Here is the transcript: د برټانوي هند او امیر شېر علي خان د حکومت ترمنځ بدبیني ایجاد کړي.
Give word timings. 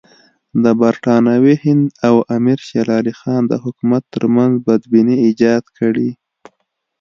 د 0.63 0.65
برټانوي 0.81 1.55
هند 1.63 1.85
او 2.07 2.15
امیر 2.37 2.59
شېر 2.67 2.87
علي 2.97 3.13
خان 3.19 3.41
د 3.47 3.53
حکومت 3.63 4.03
ترمنځ 4.13 4.53
بدبیني 4.65 5.15
ایجاد 5.25 5.63
کړي. 5.77 6.09